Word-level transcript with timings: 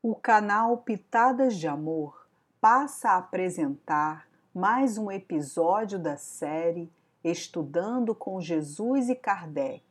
O 0.00 0.14
canal 0.14 0.78
Pitadas 0.78 1.56
de 1.56 1.66
Amor 1.66 2.28
passa 2.60 3.10
a 3.10 3.16
apresentar 3.16 4.28
mais 4.54 4.96
um 4.96 5.10
episódio 5.10 5.98
da 5.98 6.16
série 6.16 6.88
Estudando 7.24 8.14
com 8.14 8.40
Jesus 8.40 9.08
e 9.08 9.16
Kardec, 9.16 9.82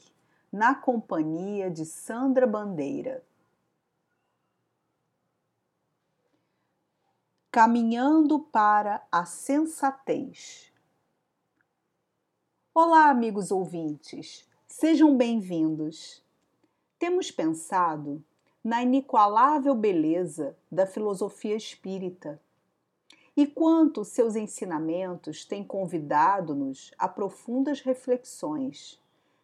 na 0.49 0.73
companhia 0.73 1.69
de 1.69 1.85
Sandra 1.85 2.47
Bandeira. 2.47 3.21
Caminhando 7.51 8.39
para 8.39 9.05
a 9.11 9.25
sensatez. 9.25 10.71
Olá, 12.73 13.09
amigos 13.09 13.51
ouvintes, 13.51 14.47
sejam 14.69 15.17
bem-vindos. 15.17 16.23
Temos 16.97 17.29
pensado 17.29 18.23
na 18.63 18.81
inigualável 18.81 19.73
beleza 19.75 20.57
da 20.71 20.85
filosofia 20.85 21.55
espírita 21.55 22.41
e 23.37 23.45
quanto 23.45 24.03
seus 24.03 24.35
ensinamentos 24.35 25.45
têm 25.45 25.63
convidado-nos 25.63 26.91
a 26.97 27.07
profundas 27.07 27.81
reflexões, 27.81 28.99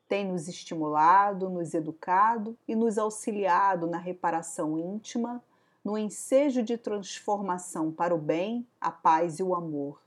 têm 0.07 0.31
nos 0.31 0.47
estimulado, 0.47 1.47
nos 1.47 1.75
educado 1.75 2.57
e 2.67 2.75
nos 2.75 2.97
auxiliado 2.97 3.85
na 3.85 3.99
reparação 3.99 4.79
íntima, 4.79 5.43
no 5.85 5.95
ensejo 5.95 6.63
de 6.63 6.75
transformação 6.75 7.91
para 7.91 8.15
o 8.15 8.17
bem, 8.17 8.65
a 8.81 8.89
paz 8.89 9.37
e 9.37 9.43
o 9.43 9.53
amor. 9.53 10.01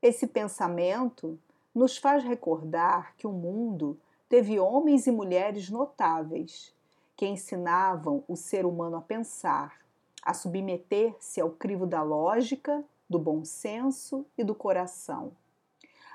Esse 0.00 0.28
pensamento 0.28 1.36
nos 1.74 1.96
faz 1.96 2.22
recordar 2.22 3.16
que 3.16 3.26
o 3.26 3.32
mundo 3.32 3.98
teve 4.28 4.60
homens 4.60 5.08
e 5.08 5.10
mulheres 5.10 5.68
notáveis 5.68 6.72
que 7.22 7.26
ensinavam 7.28 8.24
o 8.26 8.34
ser 8.34 8.66
humano 8.66 8.96
a 8.96 9.00
pensar, 9.00 9.80
a 10.24 10.34
submeter-se 10.34 11.40
ao 11.40 11.50
crivo 11.50 11.86
da 11.86 12.02
lógica, 12.02 12.84
do 13.08 13.16
bom 13.16 13.44
senso 13.44 14.26
e 14.36 14.42
do 14.42 14.56
coração, 14.56 15.30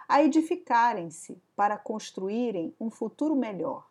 a 0.06 0.22
edificarem-se 0.22 1.42
para 1.56 1.78
construírem 1.78 2.76
um 2.78 2.90
futuro 2.90 3.38
melhor. 3.38 3.88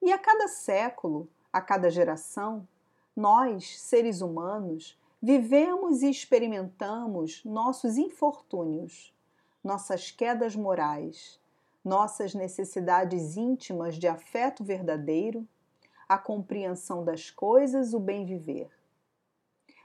E 0.00 0.10
a 0.10 0.16
cada 0.16 0.48
século, 0.48 1.28
a 1.52 1.60
cada 1.60 1.90
geração, 1.90 2.66
nós, 3.14 3.78
seres 3.78 4.22
humanos, 4.22 4.98
vivemos 5.20 6.00
e 6.00 6.08
experimentamos 6.08 7.44
nossos 7.44 7.98
infortúnios, 7.98 9.14
nossas 9.62 10.10
quedas 10.10 10.56
morais, 10.56 11.38
nossas 11.84 12.34
necessidades 12.34 13.36
íntimas 13.36 13.96
de 13.96 14.08
afeto 14.08 14.64
verdadeiro, 14.64 15.46
a 16.08 16.16
compreensão 16.16 17.04
das 17.04 17.30
coisas, 17.30 17.92
o 17.92 18.00
bem 18.00 18.24
viver. 18.24 18.70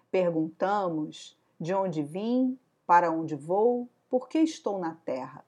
Perguntamos 0.09 1.37
de 1.59 1.73
onde 1.73 2.01
vim, 2.01 2.57
para 2.87 3.11
onde 3.11 3.35
vou, 3.35 3.89
por 4.09 4.29
que 4.29 4.39
estou 4.39 4.79
na 4.79 4.95
Terra. 4.95 5.45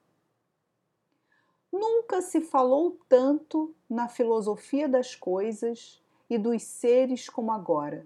Nunca 1.72 2.22
se 2.22 2.42
falou 2.42 3.00
tanto 3.08 3.74
na 3.90 4.10
filosofia 4.10 4.90
das 4.90 5.16
coisas 5.16 6.02
e 6.30 6.38
dos 6.38 6.64
seres 6.64 7.30
como 7.30 7.52
agora, 7.52 8.06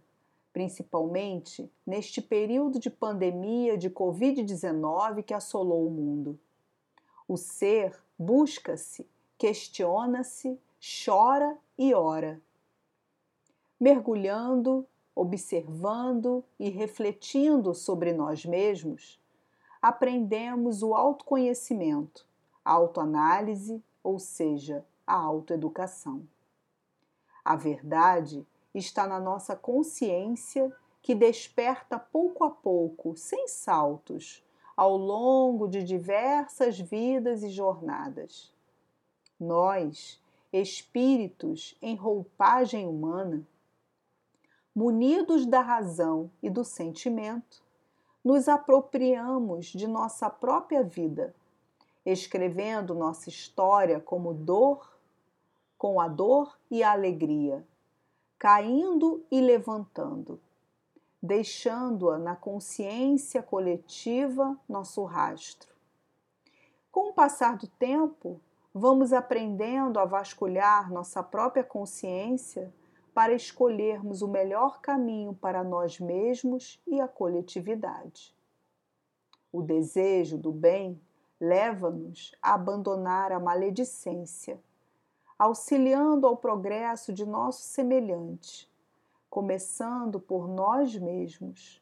principalmente 0.53 1.69
neste 1.85 2.21
período 2.21 2.79
de 2.79 2.89
pandemia 2.89 3.75
de 3.77 3.89
Covid-19 3.89 5.23
que 5.23 5.33
assolou 5.33 5.87
o 5.87 5.91
mundo. 5.91 6.39
O 7.27 7.37
ser 7.37 8.04
busca-se, 8.17 9.07
questiona-se, 9.37 10.59
chora 10.79 11.57
e 11.77 11.93
ora. 11.93 12.41
Mergulhando, 13.79 14.87
observando 15.15 16.43
e 16.59 16.69
refletindo 16.69 17.73
sobre 17.73 18.13
nós 18.13 18.45
mesmos, 18.45 19.19
aprendemos 19.81 20.81
o 20.81 20.93
autoconhecimento, 20.95 22.25
a 22.63 22.71
autoanálise, 22.71 23.83
ou 24.03 24.19
seja, 24.19 24.85
a 25.05 25.15
autoeducação. 25.15 26.27
A 27.43 27.55
verdade 27.55 28.45
está 28.73 29.07
na 29.07 29.19
nossa 29.19 29.55
consciência 29.55 30.75
que 31.01 31.13
desperta 31.13 31.99
pouco 31.99 32.43
a 32.43 32.49
pouco, 32.49 33.15
sem 33.15 33.47
saltos, 33.47 34.43
ao 34.75 34.97
longo 34.97 35.67
de 35.67 35.83
diversas 35.83 36.79
vidas 36.79 37.43
e 37.43 37.49
jornadas. 37.49 38.51
Nós, 39.39 40.21
espíritos 40.51 41.77
em 41.81 41.95
roupagem 41.95 42.87
humana, 42.87 43.45
munidos 44.75 45.45
da 45.45 45.61
razão 45.61 46.29
e 46.43 46.49
do 46.49 46.63
sentimento, 46.63 47.63
nos 48.23 48.49
apropriamos 48.49 49.67
de 49.67 49.87
nossa 49.87 50.29
própria 50.29 50.83
vida, 50.83 51.33
escrevendo 52.05 52.93
nossa 52.93 53.29
história 53.29 53.99
como 53.99 54.33
dor, 54.33 54.97
com 55.77 55.99
a 55.99 56.07
dor 56.07 56.57
e 56.69 56.83
a 56.83 56.91
alegria, 56.91 57.65
caindo 58.37 59.23
e 59.31 59.39
levantando 59.39 60.39
deixando-a 61.25 62.19
na 62.19 62.35
consciência 62.35 63.41
coletiva 63.41 64.55
nosso 64.69 65.03
rastro. 65.03 65.73
Com 66.91 67.09
o 67.09 67.13
passar 67.13 67.57
do 67.57 67.67
tempo, 67.67 68.39
vamos 68.73 69.11
aprendendo 69.11 69.99
a 69.99 70.05
vasculhar 70.05 70.91
nossa 70.91 71.23
própria 71.23 71.63
consciência 71.63 72.71
para 73.13 73.33
escolhermos 73.33 74.21
o 74.21 74.27
melhor 74.27 74.79
caminho 74.81 75.33
para 75.33 75.63
nós 75.63 75.99
mesmos 75.99 76.79
e 76.85 77.01
a 77.01 77.07
coletividade. 77.07 78.35
O 79.51 79.63
desejo 79.63 80.37
do 80.37 80.51
bem 80.51 81.01
leva-nos 81.39 82.33
a 82.41 82.53
abandonar 82.53 83.31
a 83.31 83.39
maledicência, 83.39 84.59
auxiliando 85.39 86.27
ao 86.27 86.37
progresso 86.37 87.11
de 87.11 87.25
nosso 87.25 87.61
semelhante 87.61 88.69
começando 89.35 90.17
por 90.17 90.47
nós 90.47 90.95
mesmos, 90.95 91.81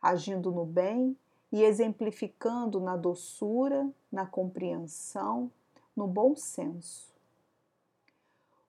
agindo 0.00 0.52
no 0.52 0.64
bem 0.64 1.16
e 1.50 1.60
exemplificando 1.60 2.78
na 2.78 2.96
doçura, 2.96 3.90
na 4.10 4.24
compreensão, 4.24 5.50
no 5.96 6.06
bom 6.06 6.36
senso. 6.36 7.12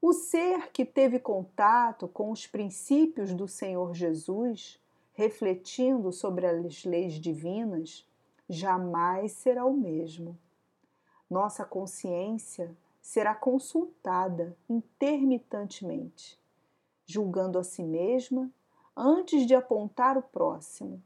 O 0.02 0.14
ser 0.14 0.72
que 0.72 0.84
teve 0.84 1.20
contato 1.20 2.08
com 2.08 2.32
os 2.32 2.48
princípios 2.48 3.36
do 3.36 3.48
Senhor 3.48 3.94
Jesus, 3.94 4.80
refletindo 5.14 6.12
sobre 6.12 6.48
as 6.48 6.84
leis 6.86 7.14
divinas, 7.14 8.04
jamais 8.50 9.34
será 9.34 9.64
o 9.64 9.78
mesmo. 9.78 10.36
Nossa 11.30 11.64
consciência 11.64 12.76
será 13.00 13.36
consultada 13.36 14.58
intermitantemente 14.68 16.42
julgando 17.06 17.60
a 17.60 17.64
si 17.64 17.84
mesma 17.84 18.52
antes 18.96 19.46
de 19.46 19.56
apontar 19.56 20.18
o 20.18 20.22
próximo, 20.22 21.02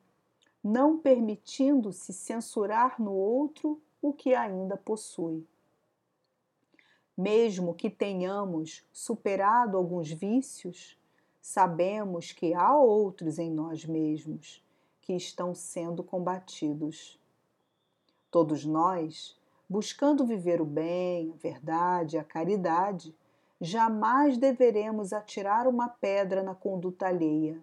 não 0.63 0.97
permitindo-se 0.97 2.11
censurar 2.11 3.01
no 3.01 3.13
outro 3.13 3.81
o 4.01 4.13
que 4.13 4.35
ainda 4.35 4.75
possui. 4.75 5.45
Mesmo 7.17 7.73
que 7.73 7.89
tenhamos 7.89 8.85
superado 8.91 9.77
alguns 9.77 10.11
vícios, 10.11 10.99
sabemos 11.41 12.31
que 12.31 12.53
há 12.53 12.77
outros 12.77 13.39
em 13.39 13.49
nós 13.49 13.85
mesmos 13.85 14.63
que 15.01 15.13
estão 15.13 15.55
sendo 15.55 16.03
combatidos. 16.03 17.19
Todos 18.29 18.65
nós, 18.65 19.39
buscando 19.69 20.25
viver 20.25 20.61
o 20.61 20.65
bem, 20.65 21.31
a 21.31 21.37
verdade, 21.37 22.17
a 22.17 22.23
caridade, 22.23 23.15
jamais 23.59 24.37
deveremos 24.37 25.13
atirar 25.13 25.67
uma 25.67 25.89
pedra 25.89 26.43
na 26.43 26.53
conduta 26.53 27.07
alheia, 27.07 27.59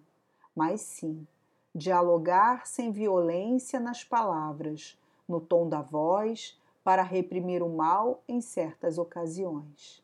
mas 0.55 0.81
sim 0.81 1.25
dialogar 1.73 2.65
sem 2.65 2.89
violência 2.89 3.81
nas 3.81 4.01
palavras, 4.01 4.97
no 5.27 5.41
tom 5.41 5.67
da 5.67 5.81
voz, 5.81 6.57
para 6.83 7.03
reprimir 7.03 7.61
o 7.61 7.67
mal 7.67 8.23
em 8.27 8.39
certas 8.39 8.97
ocasiões. 8.97 10.01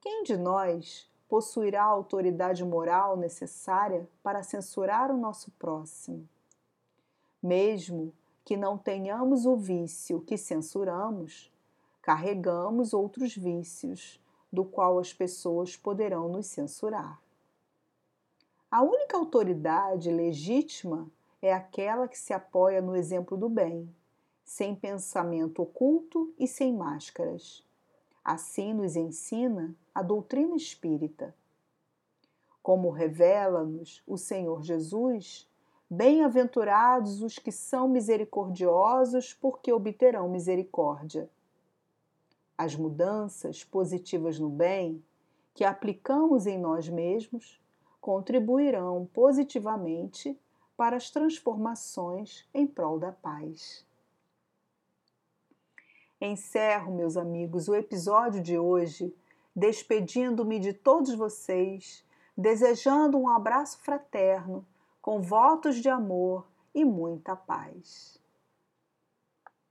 Quem 0.00 0.22
de 0.22 0.36
nós 0.36 1.10
possuirá 1.28 1.82
a 1.82 1.86
autoridade 1.86 2.64
moral 2.64 3.16
necessária 3.16 4.08
para 4.22 4.44
censurar 4.44 5.10
o 5.10 5.16
nosso 5.16 5.50
próximo? 5.52 6.28
Mesmo 7.42 8.12
que 8.44 8.56
não 8.56 8.78
tenhamos 8.78 9.46
o 9.46 9.56
vício 9.56 10.20
que 10.20 10.36
censuramos, 10.36 11.50
carregamos 12.00 12.92
outros 12.92 13.34
vícios 13.34 14.20
do 14.54 14.64
qual 14.64 14.98
as 14.98 15.12
pessoas 15.12 15.76
poderão 15.76 16.28
nos 16.28 16.46
censurar. 16.46 17.20
A 18.70 18.82
única 18.82 19.16
autoridade 19.16 20.10
legítima 20.10 21.08
é 21.42 21.52
aquela 21.52 22.08
que 22.08 22.18
se 22.18 22.32
apoia 22.32 22.80
no 22.80 22.96
exemplo 22.96 23.36
do 23.36 23.48
bem, 23.48 23.88
sem 24.44 24.74
pensamento 24.74 25.62
oculto 25.62 26.32
e 26.38 26.46
sem 26.46 26.72
máscaras. 26.72 27.64
Assim 28.24 28.72
nos 28.72 28.96
ensina 28.96 29.74
a 29.94 30.02
doutrina 30.02 30.56
espírita. 30.56 31.34
Como 32.62 32.90
revela-nos 32.90 34.02
o 34.06 34.16
Senhor 34.16 34.62
Jesus, 34.62 35.46
bem-aventurados 35.90 37.22
os 37.22 37.38
que 37.38 37.52
são 37.52 37.86
misericordiosos, 37.88 39.34
porque 39.34 39.72
obterão 39.72 40.28
misericórdia. 40.28 41.28
As 42.56 42.76
mudanças 42.76 43.64
positivas 43.64 44.38
no 44.38 44.48
bem 44.48 45.02
que 45.54 45.64
aplicamos 45.64 46.46
em 46.46 46.58
nós 46.58 46.88
mesmos 46.88 47.60
contribuirão 48.00 49.08
positivamente 49.12 50.38
para 50.76 50.96
as 50.96 51.10
transformações 51.10 52.46
em 52.52 52.66
prol 52.66 52.98
da 52.98 53.12
paz. 53.12 53.84
Encerro, 56.20 56.94
meus 56.94 57.16
amigos, 57.16 57.68
o 57.68 57.74
episódio 57.74 58.42
de 58.42 58.58
hoje 58.58 59.14
despedindo-me 59.54 60.58
de 60.58 60.72
todos 60.72 61.14
vocês 61.14 62.04
desejando 62.36 63.16
um 63.16 63.28
abraço 63.28 63.78
fraterno, 63.78 64.66
com 65.00 65.20
votos 65.20 65.76
de 65.76 65.88
amor 65.88 66.46
e 66.74 66.84
muita 66.84 67.36
paz. 67.36 68.20